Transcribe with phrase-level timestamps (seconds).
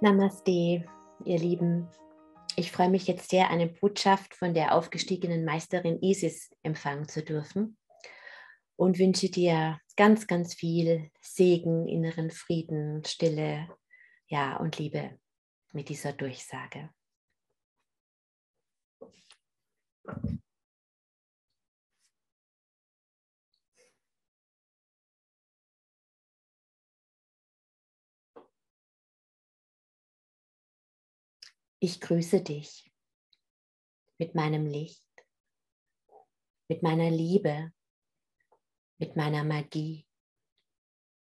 [0.00, 0.84] Namaste,
[1.24, 1.88] ihr Lieben.
[2.54, 7.76] Ich freue mich jetzt sehr, eine Botschaft von der aufgestiegenen Meisterin Isis empfangen zu dürfen
[8.76, 13.68] und wünsche dir ganz, ganz viel Segen, inneren Frieden, Stille,
[14.28, 15.18] ja und Liebe
[15.72, 16.90] mit dieser Durchsage.
[31.80, 32.92] Ich grüße dich
[34.18, 35.06] mit meinem Licht,
[36.68, 37.72] mit meiner Liebe,
[38.98, 40.04] mit meiner Magie,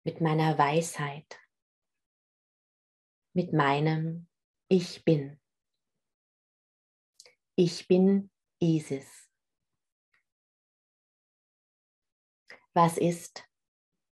[0.05, 1.41] mit meiner Weisheit,
[3.33, 4.29] mit meinem
[4.69, 5.41] Ich bin.
[7.57, 8.31] Ich bin
[8.61, 9.29] Isis.
[12.75, 13.45] Was ist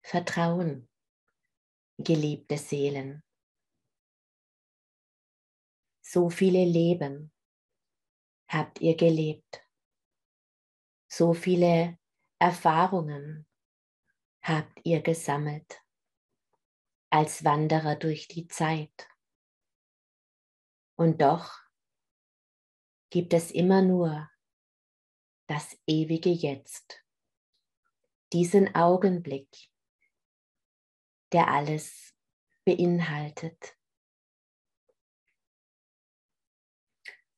[0.02, 0.90] Vertrauen,
[2.00, 3.24] geliebte Seelen?
[6.14, 7.32] So viele Leben
[8.50, 9.66] habt ihr gelebt.
[11.08, 11.98] So viele
[12.38, 13.48] Erfahrungen
[14.42, 15.82] habt ihr gesammelt
[17.12, 19.08] als Wanderer durch die Zeit.
[20.98, 21.58] Und doch
[23.10, 24.30] gibt es immer nur
[25.48, 27.06] das ewige Jetzt,
[28.34, 29.72] diesen Augenblick,
[31.32, 32.14] der alles
[32.66, 33.78] beinhaltet.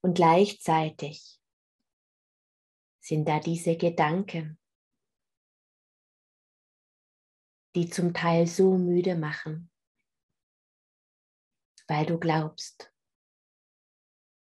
[0.06, 1.42] Und gleichzeitig
[3.00, 4.60] sind da diese Gedanken,
[7.74, 9.72] die zum Teil so müde machen,
[11.88, 12.94] weil du glaubst,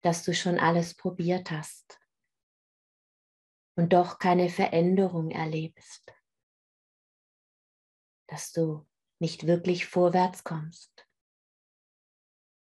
[0.03, 1.97] dass du schon alles probiert hast
[3.77, 6.13] und doch keine Veränderung erlebst,
[8.27, 8.85] dass du
[9.19, 11.07] nicht wirklich vorwärts kommst,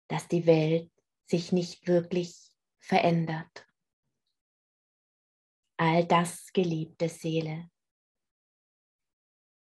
[0.10, 0.92] dass die Welt
[1.28, 2.53] sich nicht wirklich
[2.84, 3.66] verändert.
[5.78, 7.72] All das, geliebte Seele,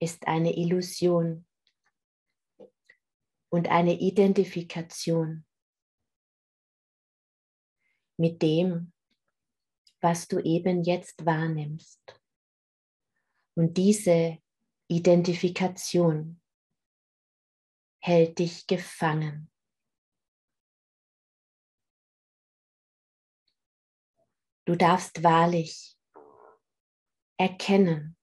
[0.01, 1.47] ist eine Illusion
[3.51, 5.47] und eine Identifikation
[8.19, 8.93] mit dem,
[10.01, 12.21] was du eben jetzt wahrnimmst.
[13.57, 14.39] Und diese
[14.89, 16.41] Identifikation
[18.01, 19.51] hält dich gefangen.
[24.69, 25.99] Du darfst wahrlich
[27.41, 28.19] erkennen,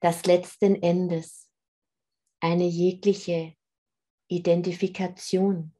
[0.00, 1.52] dass letzten Endes
[2.40, 3.54] eine jegliche
[4.28, 5.76] Identifikation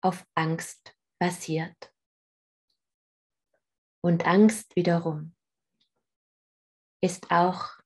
[0.00, 1.92] auf Angst basiert.
[4.00, 5.34] Und Angst wiederum
[7.02, 7.80] ist auch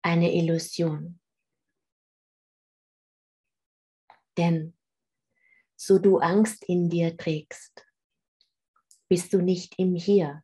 [0.00, 1.20] eine Illusion.
[4.38, 4.77] Denn
[5.80, 7.86] so du Angst in dir trägst,
[9.08, 10.42] bist du nicht im Hier.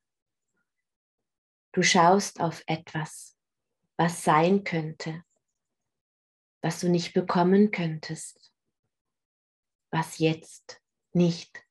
[1.73, 3.37] Du schaust auf etwas,
[3.97, 5.25] was sein könnte,
[6.63, 8.53] was du nicht bekommen könntest,
[9.91, 10.81] was jetzt
[11.13, 11.67] nicht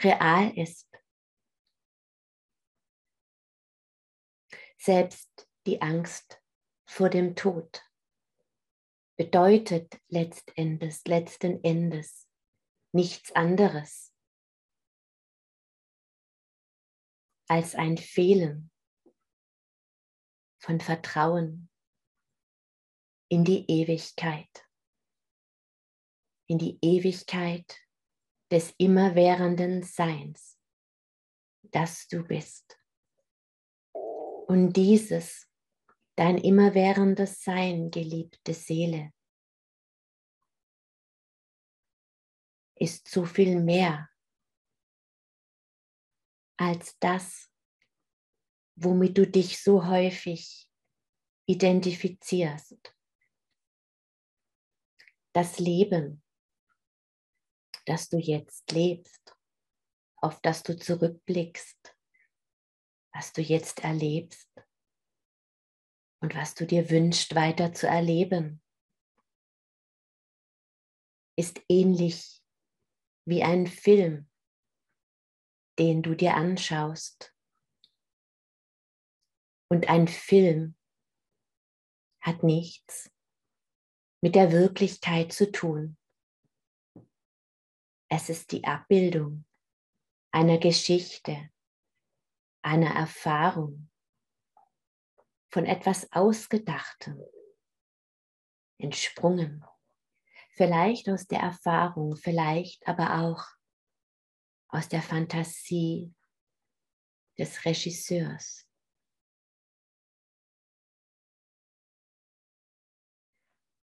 [0.00, 0.88] real ist.
[4.78, 6.40] Selbst die Angst
[6.86, 7.82] vor dem Tod
[9.16, 12.23] bedeutet letztendes, letzten Endes
[12.94, 14.14] nichts anderes
[17.48, 18.70] als ein Fehlen
[20.58, 21.68] von Vertrauen
[23.28, 24.66] in die Ewigkeit,
[26.46, 27.80] in die Ewigkeit
[28.50, 30.58] des immerwährenden Seins,
[31.62, 32.78] das du bist.
[33.92, 35.50] Und dieses,
[36.16, 39.12] dein immerwährendes Sein, geliebte Seele,
[42.76, 44.08] ist so viel mehr
[46.56, 47.50] als das,
[48.76, 50.68] womit du dich so häufig
[51.46, 52.94] identifizierst.
[55.32, 56.22] Das Leben,
[57.86, 59.36] das du jetzt lebst,
[60.16, 61.96] auf das du zurückblickst,
[63.12, 64.48] was du jetzt erlebst
[66.20, 68.62] und was du dir wünschst weiter zu erleben,
[71.36, 72.43] ist ähnlich
[73.26, 74.28] wie ein Film,
[75.78, 77.34] den du dir anschaust.
[79.68, 80.76] Und ein Film
[82.20, 83.10] hat nichts
[84.22, 85.96] mit der Wirklichkeit zu tun.
[88.08, 89.44] Es ist die Abbildung
[90.30, 91.50] einer Geschichte,
[92.62, 93.90] einer Erfahrung,
[95.52, 97.22] von etwas Ausgedachtem,
[98.78, 99.64] entsprungen.
[100.56, 103.44] Vielleicht aus der Erfahrung, vielleicht aber auch
[104.68, 106.14] aus der Fantasie
[107.36, 108.64] des Regisseurs.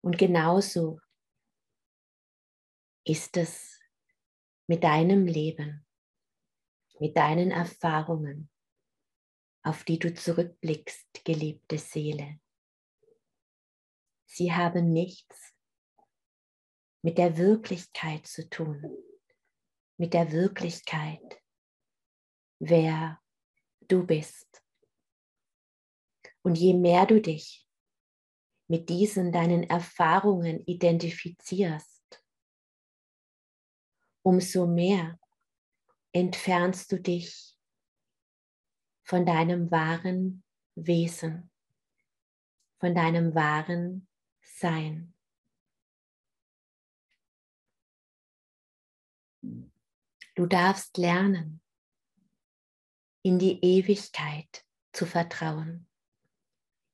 [0.01, 1.01] Und genauso
[3.05, 3.81] ist es
[4.67, 5.85] mit deinem Leben,
[6.97, 8.49] mit deinen Erfahrungen,
[9.63, 12.39] auf die du zurückblickst, geliebte Seele.
[14.25, 15.52] Sie haben nichts
[17.03, 18.81] mit der Wirklichkeit zu tun,
[19.97, 21.41] mit der Wirklichkeit,
[22.59, 23.21] wer
[23.87, 24.63] du bist.
[26.41, 27.67] Und je mehr du dich
[28.67, 32.23] mit diesen deinen Erfahrungen identifizierst,
[34.23, 35.19] umso mehr
[36.13, 37.57] entfernst du dich
[39.03, 40.43] von deinem wahren
[40.75, 41.51] Wesen,
[42.79, 44.07] von deinem wahren
[44.41, 45.12] Sein.
[50.35, 51.61] Du darfst lernen,
[53.23, 55.87] in die Ewigkeit zu vertrauen,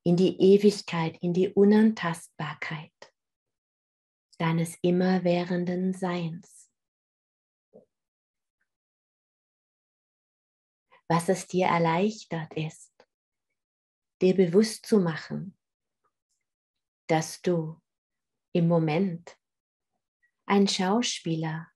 [0.04, 3.14] in die Ewigkeit, in die Unantastbarkeit
[4.38, 6.72] deines immerwährenden Seins.
[11.08, 12.94] Was es dir erleichtert ist,
[14.22, 15.58] dir bewusst zu machen,
[17.08, 17.82] dass du
[18.54, 19.38] im Moment
[20.46, 21.68] ein Schauspieler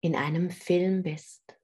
[0.00, 1.58] in einem Film bist.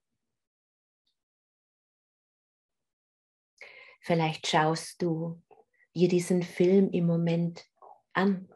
[4.01, 5.43] Vielleicht schaust du
[5.95, 7.69] dir diesen Film im Moment
[8.13, 8.49] an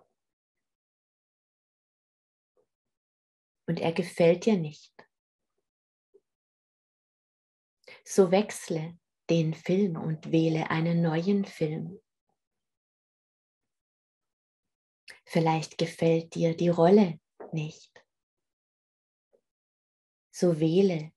[3.67, 4.95] und er gefällt dir nicht.
[8.05, 8.99] So wechsle
[9.29, 12.01] den Film und wähle einen neuen Film.
[15.25, 17.21] Vielleicht gefällt dir die Rolle
[17.53, 18.00] nicht.
[20.41, 21.13] So wähle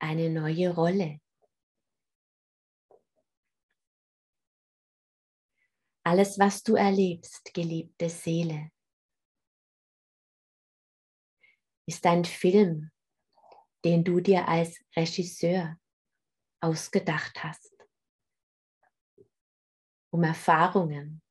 [0.00, 1.20] eine neue Rolle.
[6.02, 8.72] Alles, was du erlebst, geliebte Seele,
[11.86, 12.90] ist ein Film,
[13.84, 15.78] den du dir als Regisseur
[16.60, 17.72] ausgedacht hast,
[20.10, 21.22] um Erfahrungen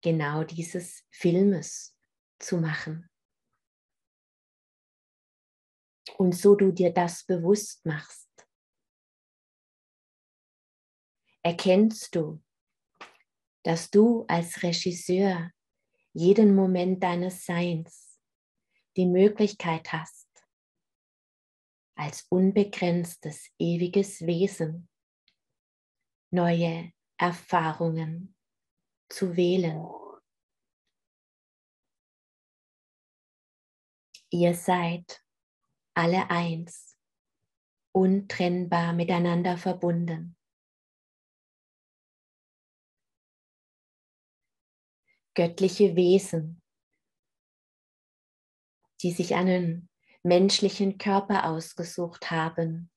[0.00, 1.98] genau dieses Filmes
[2.38, 3.10] zu machen.
[6.18, 8.28] Und so du dir das bewusst machst,
[11.42, 12.42] erkennst du,
[13.62, 15.50] dass du als Regisseur
[16.12, 18.20] jeden Moment deines Seins
[18.96, 20.28] die Möglichkeit hast,
[21.96, 24.88] als unbegrenztes, ewiges Wesen
[26.30, 28.34] neue Erfahrungen
[29.08, 29.86] zu wählen.
[34.30, 35.23] Ihr seid
[35.94, 36.96] alle eins,
[37.92, 40.36] untrennbar miteinander verbunden.
[45.34, 46.62] göttliche Wesen,
[49.02, 49.90] die sich einen
[50.22, 52.90] menschlichen Körper ausgesucht haben,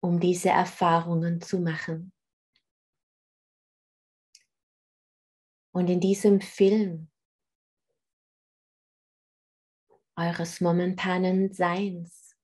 [0.00, 2.12] um diese Erfahrungen zu machen.
[5.72, 7.10] Und in diesem Film
[10.18, 12.36] eures momentanen Seins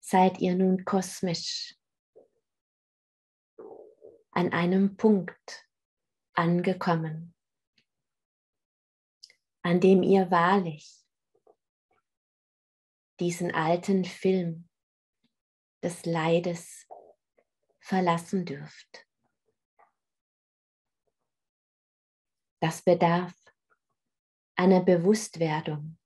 [0.00, 1.74] seid ihr nun kosmisch
[4.32, 5.66] an einem Punkt
[6.34, 7.34] angekommen,
[9.62, 11.02] an dem ihr wahrlich
[13.18, 14.68] diesen alten Film
[15.82, 16.86] des Leides
[17.80, 19.06] verlassen dürft.
[22.60, 23.45] Das bedarf
[24.56, 25.98] einer Bewusstwerdung,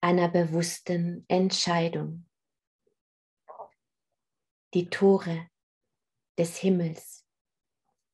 [0.00, 2.26] einer bewussten Entscheidung.
[4.74, 5.50] Die Tore
[6.38, 7.26] des Himmels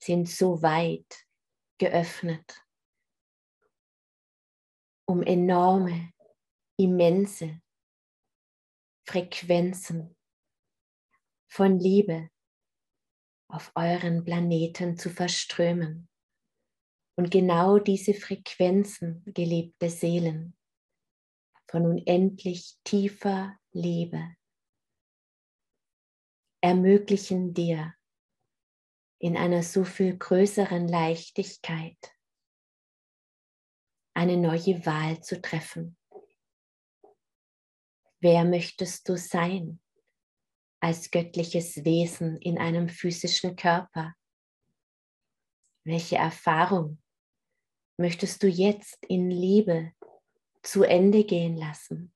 [0.03, 1.27] sind so weit
[1.79, 2.65] geöffnet,
[5.05, 6.13] um enorme,
[6.79, 7.61] immense
[9.07, 10.17] Frequenzen
[11.49, 12.31] von Liebe
[13.49, 16.09] auf euren Planeten zu verströmen.
[17.23, 20.57] Und genau diese Frequenzen, geliebte Seelen,
[21.71, 24.35] von unendlich tiefer Liebe,
[26.61, 27.95] ermöglichen dir
[29.21, 31.97] in einer so viel größeren Leichtigkeit
[34.15, 35.97] eine neue Wahl zu treffen.
[38.19, 39.81] Wer möchtest du sein
[40.81, 44.13] als göttliches Wesen in einem physischen Körper?
[45.85, 47.02] Welche Erfahrung
[47.97, 49.93] möchtest du jetzt in Liebe
[50.63, 52.13] zu Ende gehen lassen?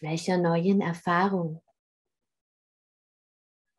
[0.00, 1.62] Welcher neuen Erfahrung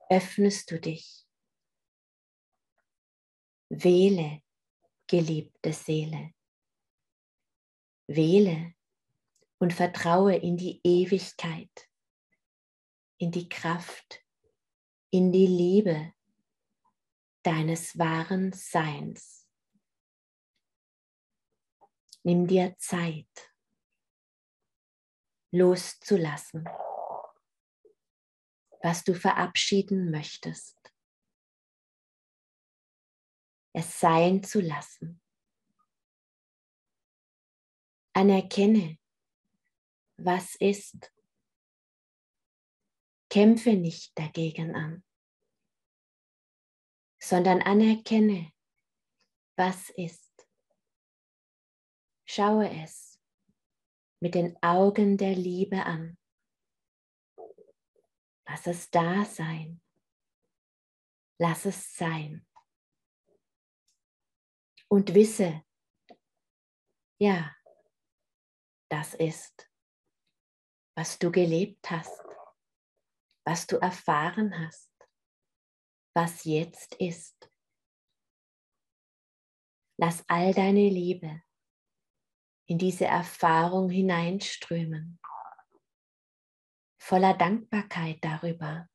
[0.10, 1.26] öffnest du dich?
[3.70, 4.42] Wähle,
[5.08, 6.34] geliebte Seele.
[8.08, 8.74] Wähle
[9.60, 11.90] und vertraue in die Ewigkeit,
[13.18, 14.24] in die Kraft,
[15.10, 16.14] in die Liebe
[17.44, 19.41] deines wahren Seins.
[22.24, 23.52] Nimm dir Zeit,
[25.52, 26.66] loszulassen,
[28.82, 30.78] was du verabschieden möchtest,
[33.74, 35.22] es sein zu lassen.
[38.14, 39.00] Anerkenne,
[40.18, 41.14] was ist.
[43.30, 45.04] Kämpfe nicht dagegen an
[47.22, 48.52] sondern anerkenne,
[49.56, 50.31] was ist.
[52.34, 53.20] Schaue es
[54.22, 56.18] mit den Augen der Liebe an.
[58.48, 59.82] Lass es da sein.
[61.40, 62.48] Lass es sein.
[64.88, 65.66] Und wisse,
[67.20, 67.54] ja,
[68.90, 69.70] das ist,
[70.96, 72.24] was du gelebt hast,
[73.46, 74.92] was du erfahren hast
[76.14, 77.50] was jetzt ist.
[79.98, 81.42] Lass all deine Liebe
[82.72, 85.20] in diese Erfahrung hineinströmen,
[86.98, 88.90] voller Dankbarkeit darüber,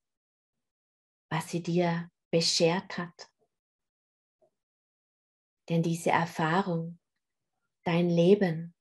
[1.28, 3.30] was sie dir beschert hat.
[5.68, 6.98] Denn diese Erfahrung,
[7.84, 8.74] dein Leben,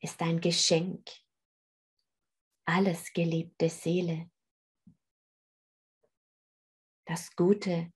[0.00, 1.08] ist ein Geschenk.
[2.64, 4.28] Alles geliebte Seele
[7.04, 7.92] das Gute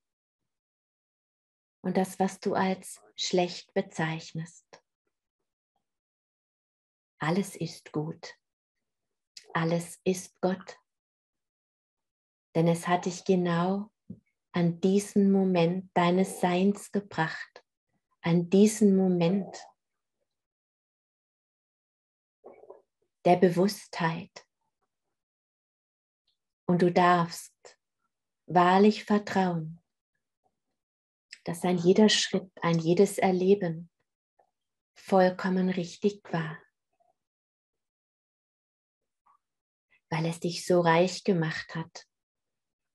[1.82, 4.85] und das, was du als schlecht bezeichnest.
[7.18, 8.34] Alles ist gut.
[9.52, 10.78] Alles ist Gott.
[12.54, 13.90] Denn es hat dich genau
[14.52, 17.64] an diesen Moment deines Seins gebracht,
[18.22, 19.56] an diesen Moment
[23.26, 24.46] der Bewusstheit.
[26.66, 27.54] Und du darfst
[28.46, 29.80] wahrlich vertrauen,
[31.44, 33.90] dass ein jeder Schritt, ein jedes Erleben
[34.94, 36.58] vollkommen richtig war,
[40.10, 42.06] weil es dich so reich gemacht hat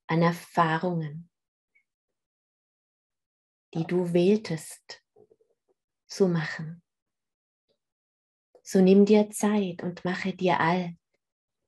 [0.08, 1.30] an Erfahrungen,
[3.74, 5.04] die du wähltest
[6.08, 6.84] zu machen.
[8.64, 10.98] So nimm dir Zeit und mache dir all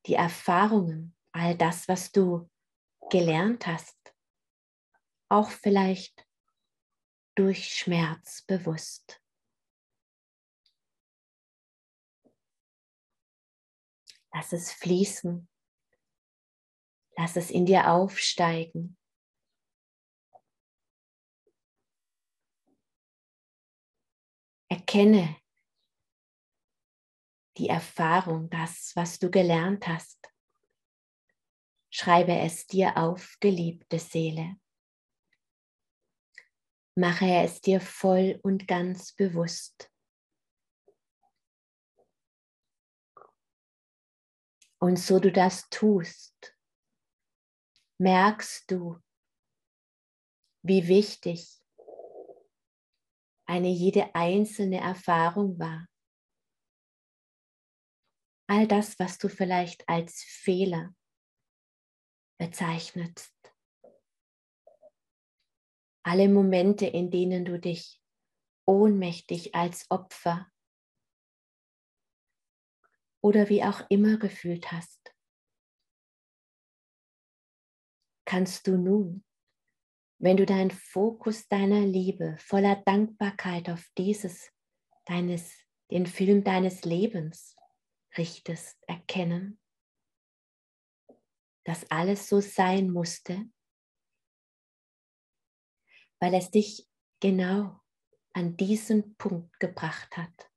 [0.06, 2.50] die Erfahrungen, all das, was du
[3.10, 3.98] gelernt hast,
[5.30, 6.28] auch vielleicht
[7.36, 9.23] durch Schmerz bewusst.
[14.34, 15.48] Lass es fließen.
[17.16, 18.98] Lass es in dir aufsteigen.
[24.70, 25.38] Erkenne
[27.58, 30.18] die Erfahrung, das, was du gelernt hast.
[31.92, 34.56] Schreibe es dir auf, geliebte Seele.
[36.96, 39.93] Mache es dir voll und ganz bewusst.
[44.84, 46.58] Und so du das tust,
[48.02, 49.00] merkst du,
[50.62, 51.64] wie wichtig
[53.46, 55.88] eine jede einzelne Erfahrung war.
[58.50, 60.94] All das, was du vielleicht als Fehler
[62.38, 63.34] bezeichnest.
[66.06, 68.02] Alle Momente, in denen du dich
[68.66, 70.53] ohnmächtig als Opfer
[73.24, 75.16] oder wie auch immer gefühlt hast,
[78.26, 79.24] kannst du nun,
[80.20, 84.52] wenn du deinen Fokus deiner Liebe voller Dankbarkeit auf dieses
[85.06, 87.56] deines den Film deines Lebens
[88.18, 89.60] richtest, erkennen,
[91.66, 93.48] dass alles so sein musste,
[96.20, 96.90] weil es dich
[97.20, 97.80] genau
[98.34, 100.52] an diesen Punkt gebracht hat,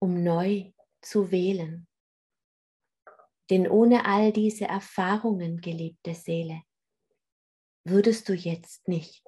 [0.00, 0.72] um neu
[1.04, 1.86] zu wählen.
[3.50, 6.62] Denn ohne all diese Erfahrungen, geliebte Seele,
[7.86, 9.22] würdest du jetzt nicht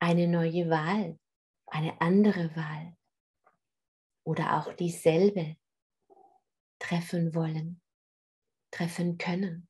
[0.00, 1.18] eine neue Wahl,
[1.66, 2.96] eine andere Wahl
[4.24, 5.56] oder auch dieselbe
[6.80, 7.80] treffen wollen
[8.70, 9.68] treffen können.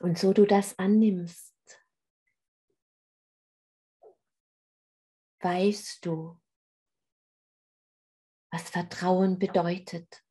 [0.00, 1.53] Und so du das annimmst,
[5.44, 6.40] weißt du,
[8.50, 10.24] was Vertrauen bedeutet.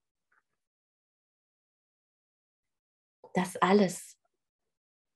[3.36, 4.20] Dass alles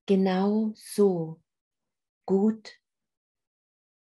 [0.05, 1.41] genau so
[2.25, 2.79] gut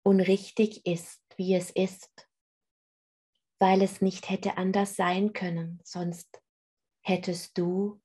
[0.03, 2.29] und richtig ist, wie es ist,
[3.59, 6.41] weil es nicht hätte anders sein können, sonst
[7.01, 8.01] hättest du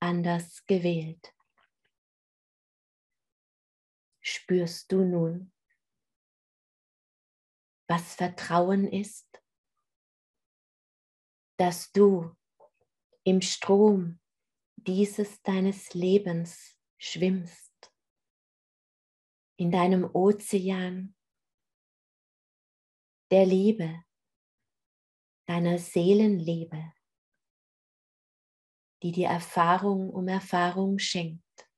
[0.00, 1.34] anders gewählt.
[4.20, 5.52] Spürst du nun,
[7.90, 9.26] was Vertrauen ist?
[11.58, 12.36] Dass du
[13.24, 14.20] im Strom
[14.76, 17.92] dieses deines Lebens schwimmst,
[19.58, 21.16] in deinem Ozean
[23.32, 24.04] der Liebe,
[25.46, 26.92] deiner Seelenliebe,
[29.02, 31.68] die dir Erfahrung um Erfahrung schenkt.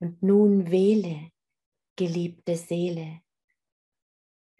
[0.00, 1.30] Und nun wähle,
[1.96, 3.22] geliebte Seele,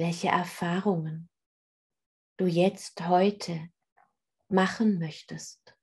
[0.00, 1.28] welche Erfahrungen
[2.38, 3.70] du jetzt heute
[4.48, 5.76] machen möchtest.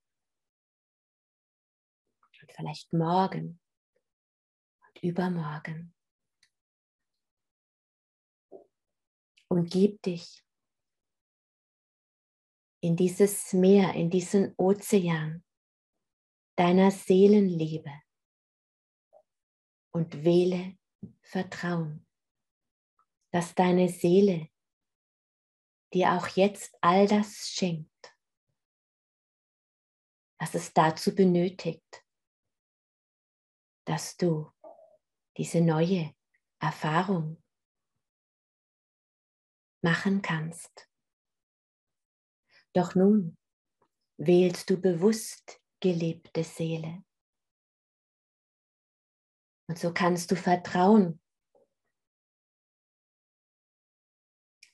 [2.41, 3.59] Und vielleicht morgen
[4.87, 5.93] und übermorgen.
[9.49, 10.43] Und gib dich
[12.79, 15.43] in dieses Meer, in diesen Ozean
[16.55, 18.01] deiner Seelenliebe
[19.91, 20.75] und wähle
[21.21, 22.06] Vertrauen,
[23.37, 24.49] dass deine Seele
[25.93, 28.17] dir auch jetzt all das schenkt,
[30.39, 32.03] was es dazu benötigt,
[33.85, 34.51] dass du
[35.37, 36.15] diese neue
[36.57, 37.39] Erfahrung
[39.83, 40.89] machen kannst.
[42.73, 43.37] Doch nun
[44.17, 47.03] wählst du bewusst, gelebte Seele,
[49.69, 51.21] und so kannst du vertrauen,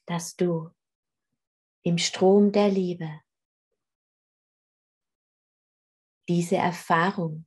[0.05, 0.69] dass du
[1.83, 3.21] im Strom der Liebe
[6.27, 7.45] diese Erfahrung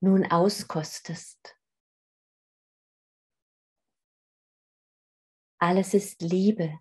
[0.00, 1.58] nun auskostest.
[5.58, 6.78] Alles ist Liebe.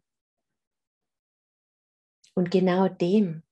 [2.35, 3.43] Und genau dem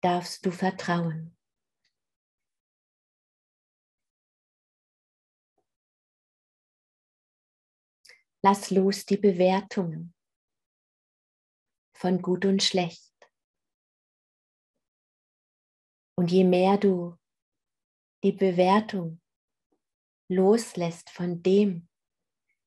[0.00, 1.35] darfst du vertrauen.
[8.48, 10.14] Lass los die Bewertungen
[11.96, 13.12] von gut und schlecht.
[16.16, 17.18] Und je mehr du
[18.22, 19.20] die Bewertung
[20.30, 21.88] loslässt von dem,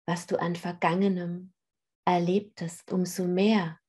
[0.06, 1.54] was du an Vergangenem
[2.06, 3.80] erlebtest, umso mehr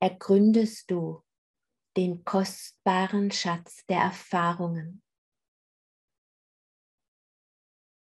[0.00, 1.22] ergründest du
[1.98, 5.02] den kostbaren Schatz der Erfahrungen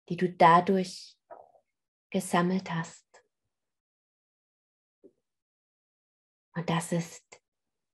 [0.08, 1.16] die du dadurch
[2.10, 3.06] gesammelt hast.
[6.54, 7.42] Und das ist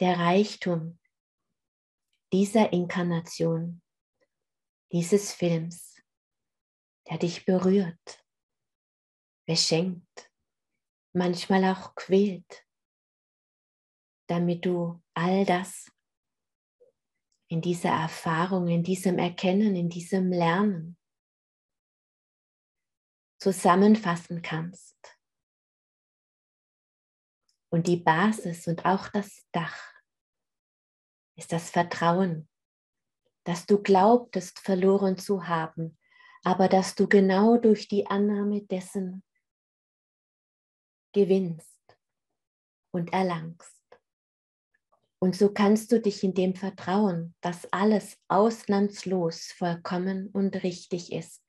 [0.01, 0.99] der Reichtum
[2.33, 3.83] dieser Inkarnation,
[4.93, 6.01] dieses Films,
[7.09, 8.25] der dich berührt,
[9.47, 10.31] beschenkt,
[11.13, 12.67] manchmal auch quält,
[14.29, 15.91] damit du all das
[17.49, 20.97] in dieser Erfahrung, in diesem Erkennen, in diesem Lernen
[23.43, 24.97] zusammenfassen kannst.
[27.73, 29.93] Und die Basis und auch das Dach
[31.37, 32.49] ist das Vertrauen,
[33.43, 35.99] dass du glaubtest verloren zu haben,
[36.45, 39.25] aber dass du genau durch die Annahme dessen
[41.13, 41.99] gewinnst
[42.93, 43.83] und erlangst.
[45.19, 51.42] Und so kannst du dich in dem vertrauen, dass alles ausnahmslos vollkommen und richtig ist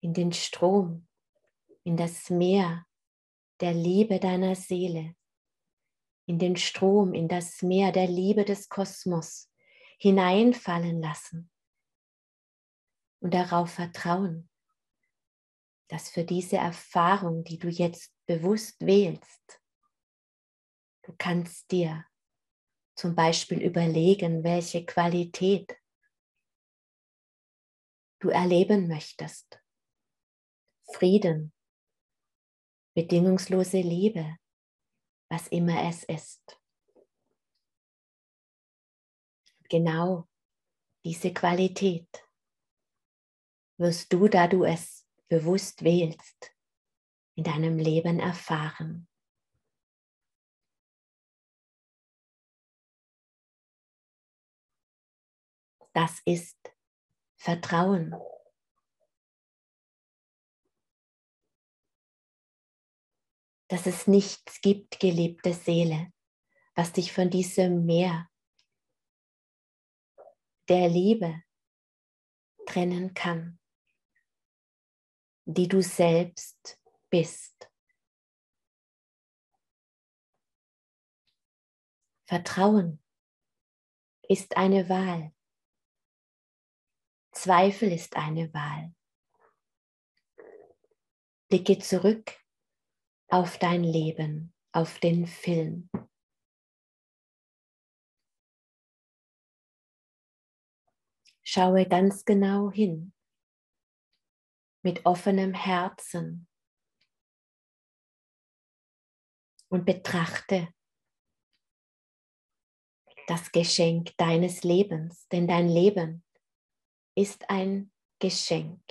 [0.00, 1.06] in den Strom,
[1.84, 2.86] in das Meer
[3.60, 5.16] der Liebe deiner Seele,
[6.26, 9.50] in den Strom, in das Meer der Liebe des Kosmos
[9.98, 11.50] hineinfallen lassen
[13.20, 14.48] und darauf vertrauen,
[15.88, 19.60] dass für diese Erfahrung, die du jetzt bewusst wählst,
[21.02, 22.04] du kannst dir
[22.94, 25.74] zum Beispiel überlegen, welche Qualität
[28.20, 29.60] du erleben möchtest.
[30.92, 31.52] Frieden,
[32.94, 34.36] bedingungslose Liebe,
[35.30, 36.60] was immer es ist.
[39.68, 40.26] Genau
[41.04, 42.08] diese Qualität
[43.78, 46.54] wirst du, da du es bewusst wählst,
[47.36, 49.08] in deinem Leben erfahren.
[55.92, 56.58] Das ist
[57.36, 58.14] Vertrauen.
[63.68, 66.12] Dass es nichts gibt, geliebte Seele,
[66.74, 68.28] was dich von diesem Meer
[70.68, 71.42] der Liebe
[72.66, 73.58] trennen kann,
[75.44, 76.78] die du selbst
[77.10, 77.70] bist.
[82.26, 83.02] Vertrauen
[84.28, 85.34] ist eine Wahl.
[87.32, 88.94] Zweifel ist eine Wahl.
[91.48, 92.38] Blicke zurück
[93.28, 95.90] auf dein Leben, auf den Film.
[101.44, 103.12] Schaue ganz genau hin,
[104.82, 106.46] mit offenem Herzen
[109.68, 110.72] und betrachte
[113.26, 116.24] das Geschenk deines Lebens, denn dein Leben
[117.14, 118.82] ist ein Geschenk.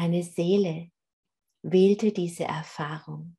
[0.00, 0.92] Deine Seele
[1.62, 3.36] wählte diese Erfahrung.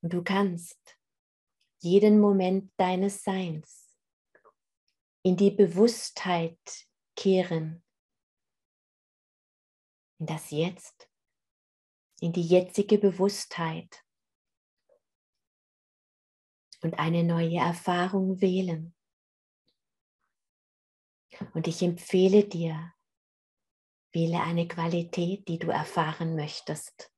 [0.00, 0.98] Und du kannst
[1.82, 3.94] jeden Moment deines Seins
[5.22, 7.84] in die Bewusstheit kehren,
[10.18, 11.10] in das Jetzt,
[12.22, 14.02] in die jetzige Bewusstheit
[16.80, 18.93] und eine neue Erfahrung wählen.
[21.52, 22.92] Und ich empfehle dir,
[24.12, 27.12] wähle eine Qualität, die du erfahren möchtest.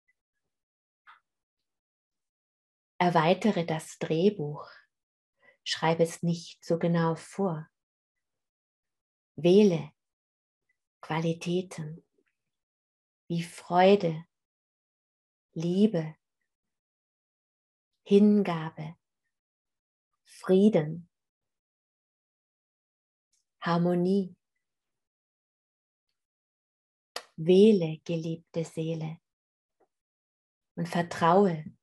[2.99, 4.69] Erweitere das Drehbuch.
[5.65, 7.69] Schreibe es nicht so genau vor.
[9.37, 9.93] Wähle
[11.01, 12.07] Qualitäten
[13.29, 14.25] wie Freude,
[15.53, 16.17] Liebe,
[18.05, 18.97] Hingabe,
[20.23, 21.09] Frieden,
[23.67, 24.35] Harmonie.
[27.37, 29.21] Wähle, geliebte Seele,
[30.77, 31.77] und vertraue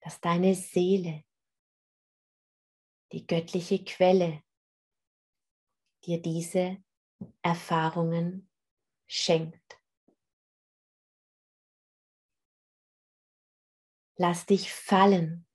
[0.00, 1.22] dass deine Seele,
[3.12, 4.42] die göttliche Quelle,
[6.04, 6.82] dir diese
[7.42, 8.50] Erfahrungen
[9.06, 9.78] schenkt.
[14.16, 15.46] Lass dich fallen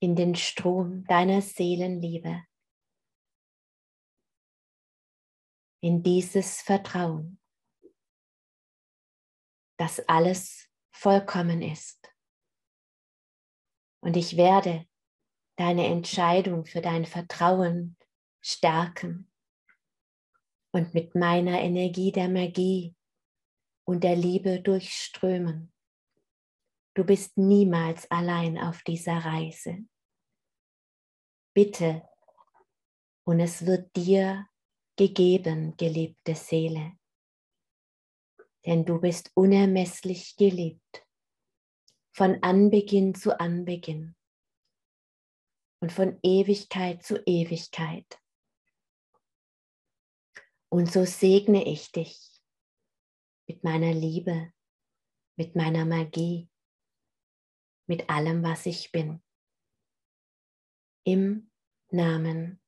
[0.00, 2.47] in den Strom deiner Seelenliebe,
[5.80, 7.40] in dieses Vertrauen,
[9.78, 12.12] dass alles vollkommen ist.
[14.00, 14.86] Und ich werde
[15.56, 17.96] deine Entscheidung für dein Vertrauen
[18.40, 19.30] stärken
[20.72, 22.94] und mit meiner Energie der Magie
[23.84, 25.72] und der Liebe durchströmen.
[26.94, 29.86] Du bist niemals allein auf dieser Reise.
[31.54, 32.08] Bitte,
[33.24, 34.47] und es wird dir
[34.98, 36.98] gegeben, geliebte Seele,
[38.66, 41.06] denn du bist unermesslich geliebt
[42.12, 44.16] von Anbeginn zu Anbeginn
[45.80, 48.20] und von Ewigkeit zu Ewigkeit.
[50.68, 52.42] Und so segne ich dich
[53.46, 54.52] mit meiner Liebe,
[55.36, 56.50] mit meiner Magie,
[57.86, 59.22] mit allem, was ich bin.
[61.04, 61.52] Im
[61.90, 62.60] Namen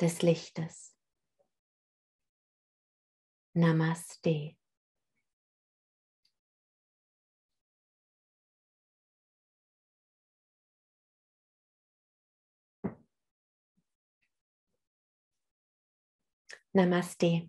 [0.00, 0.93] des Lichtes.
[3.56, 4.56] Namaste.
[16.72, 17.48] Namaste.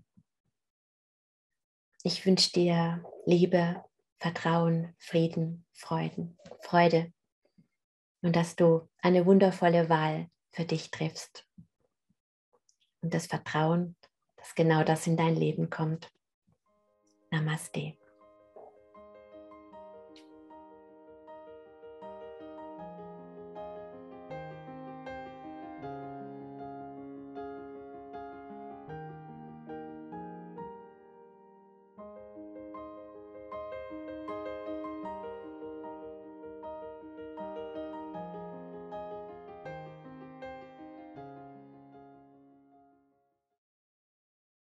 [2.04, 3.84] Ich wünsche dir Liebe,
[4.20, 7.12] Vertrauen, Frieden, Freuden, Freude
[8.22, 11.48] und dass du eine wundervolle Wahl für dich triffst.
[13.02, 13.96] Und das Vertrauen,
[14.46, 16.12] dass genau das in dein Leben kommt.
[17.32, 17.96] Namaste.